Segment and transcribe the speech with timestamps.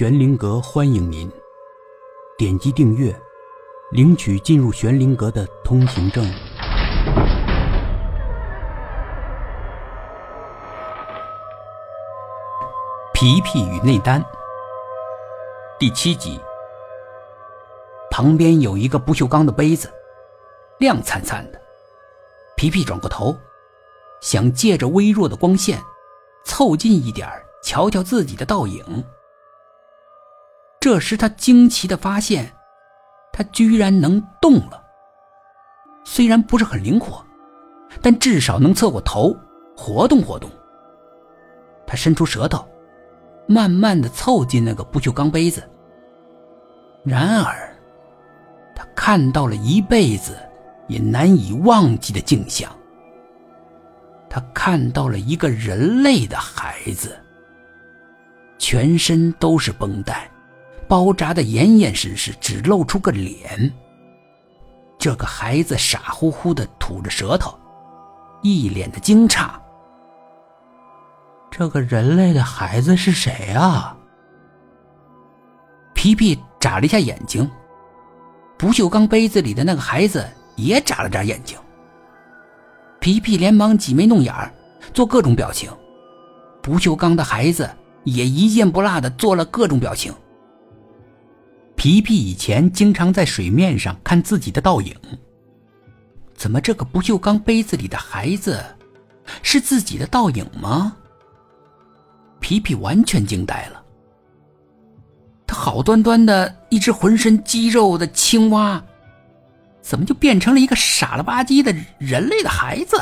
[0.00, 1.30] 玄灵阁欢迎您，
[2.38, 3.14] 点击订阅，
[3.90, 6.24] 领取进入玄灵阁的通行证。
[13.12, 14.24] 皮皮与内丹，
[15.78, 16.40] 第七集。
[18.10, 19.92] 旁边有一个不锈钢的杯子，
[20.78, 21.60] 亮灿灿的。
[22.56, 23.36] 皮皮转过头，
[24.22, 25.78] 想借着微弱的光线，
[26.46, 27.28] 凑近一点
[27.62, 29.04] 瞧瞧自己的倒影。
[30.80, 32.50] 这时，他惊奇的发现，
[33.34, 34.82] 他居然能动了。
[36.04, 37.22] 虽然不是很灵活，
[38.00, 39.36] 但至少能侧过头，
[39.76, 40.50] 活动活动。
[41.86, 42.66] 他伸出舌头，
[43.46, 45.62] 慢慢的凑近那个不锈钢杯子。
[47.04, 47.76] 然而，
[48.74, 50.34] 他看到了一辈子
[50.88, 52.74] 也难以忘记的景象。
[54.30, 57.18] 他看到了一个人类的孩子，
[58.58, 60.30] 全身都是绷带。
[60.90, 63.72] 包扎的严严实实，只露出个脸。
[64.98, 67.56] 这个孩子傻乎乎的吐着舌头，
[68.42, 69.48] 一脸的惊诧。
[71.48, 73.96] 这个人类的孩子是谁啊？
[75.94, 77.48] 皮皮眨了一下眼睛，
[78.58, 81.56] 不锈钢杯子里的那个孩子也眨了眨眼睛。
[82.98, 84.52] 皮皮连忙挤眉弄眼儿，
[84.92, 85.70] 做各种表情。
[86.60, 87.70] 不锈钢的孩子
[88.02, 90.12] 也一件不落的做了各种表情。
[91.80, 94.94] 皮皮以前经常在水面上看自己的倒影，
[96.34, 98.62] 怎么这个不锈钢杯子里的孩子
[99.42, 100.94] 是自己的倒影吗？
[102.38, 103.82] 皮皮完全惊呆了。
[105.46, 108.84] 他好端端的一只浑身肌肉的青蛙，
[109.80, 112.98] 怎么就变成了一个傻了吧唧的人类的孩子？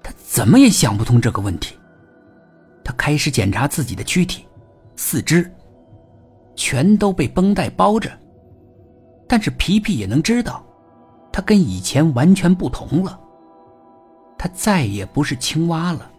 [0.00, 1.74] 他怎么也想不通这个问题。
[2.84, 4.46] 他开始检查自己的躯体、
[4.94, 5.52] 四肢。
[6.56, 8.10] 全都被绷带包着，
[9.28, 10.64] 但是皮皮也能知道，
[11.30, 13.20] 他跟以前完全不同了。
[14.38, 16.10] 他再也不是青蛙了，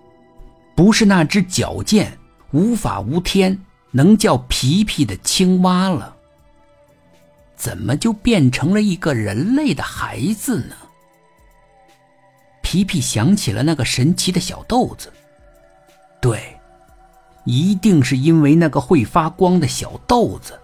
[0.76, 2.18] 不是那只矫健、
[2.52, 3.60] 无法无天、
[3.92, 6.16] 能叫皮皮的青蛙了。
[7.56, 10.76] 怎么就变成了一个人类的孩子呢？
[12.62, 15.12] 皮皮想起了那个神奇的小豆子，
[16.22, 16.57] 对。
[17.48, 20.60] 一定是因为那个会发光的小豆子。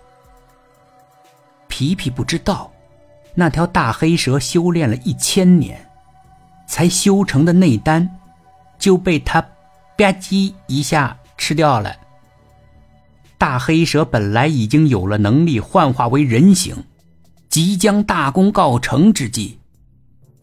[1.70, 2.70] 皮皮不知道，
[3.34, 5.90] 那条大黑蛇修炼了一千年，
[6.68, 8.08] 才修成的内丹，
[8.78, 11.96] 就被他吧唧一下吃掉了。
[13.38, 16.76] 大黑蛇本来已经有了能力幻化为人形，
[17.48, 19.58] 即将大功告成之际，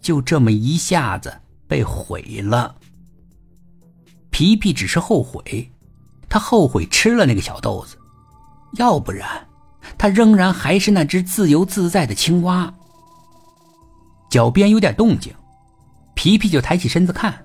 [0.01, 1.35] 就这么一下子
[1.69, 2.77] 被毁了。
[4.31, 5.71] 皮皮只是后悔。
[6.31, 7.99] 他后悔吃了那个小豆子，
[8.75, 9.49] 要不然，
[9.99, 12.73] 他仍然还是那只自由自在的青蛙。
[14.31, 15.35] 脚边有点动静，
[16.15, 17.45] 皮皮就抬起身子看，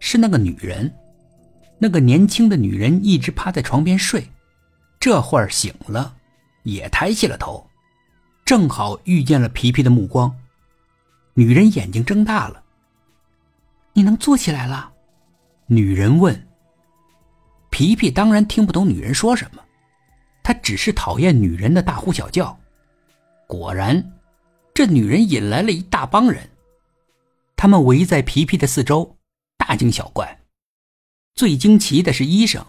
[0.00, 0.92] 是那个女人，
[1.78, 4.28] 那个年轻的女人一直趴在床边睡，
[4.98, 6.16] 这会儿醒了，
[6.64, 7.64] 也抬起了头，
[8.44, 10.34] 正好遇见了皮皮的目光。
[11.34, 12.64] 女人眼睛睁大了
[13.94, 14.90] ：“你能坐起来了？”
[15.68, 16.45] 女人问。
[17.76, 19.62] 皮皮当然听不懂女人说什么，
[20.42, 22.58] 他只是讨厌女人的大呼小叫。
[23.46, 24.18] 果然，
[24.72, 26.48] 这女人引来了一大帮人，
[27.54, 29.18] 他们围在皮皮的四周，
[29.58, 30.40] 大惊小怪。
[31.34, 32.64] 最惊奇的是医生。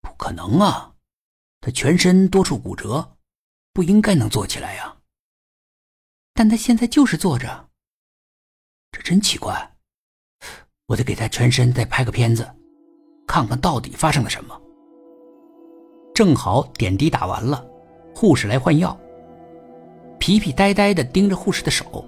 [0.00, 0.94] 不可能啊，
[1.60, 3.18] 他全身多处骨折，
[3.74, 4.96] 不应该能坐起来呀。
[6.32, 7.68] 但他现在就是坐着，
[8.90, 9.76] 这真奇怪。
[10.86, 12.55] 我得给他全身再拍个片子。
[13.36, 14.58] 看看到底发生了什么。
[16.14, 17.62] 正好点滴打完了，
[18.14, 18.98] 护士来换药。
[20.18, 22.02] 皮皮呆呆地盯着护士的手，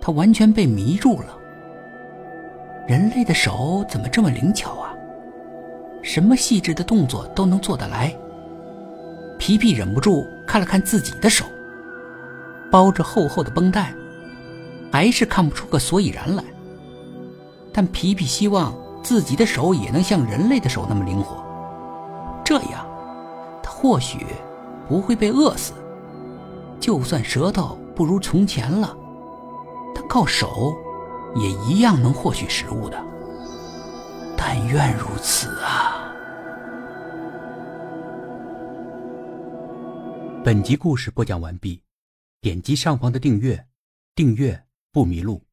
[0.00, 1.36] 他完全被迷住了。
[2.86, 4.94] 人类的手怎么这么灵巧啊？
[6.00, 8.16] 什么细致的动作都能做得来。
[9.40, 11.44] 皮皮忍不住看了看自己的手，
[12.70, 13.92] 包着厚厚的绷带，
[14.92, 16.44] 还是看不出个所以然来。
[17.72, 18.85] 但皮皮希望。
[19.06, 21.40] 自己的手也能像人类的手那么灵活，
[22.44, 22.84] 这样，
[23.62, 24.26] 他或许
[24.88, 25.74] 不会被饿死。
[26.80, 28.96] 就算舌头不如从前了，
[29.94, 30.74] 他靠手
[31.36, 33.00] 也一样能获取食物的。
[34.36, 36.12] 但愿如此啊！
[40.42, 41.80] 本集故事播讲完毕，
[42.40, 43.68] 点击上方的订阅，
[44.16, 44.60] 订阅
[44.90, 45.45] 不迷路。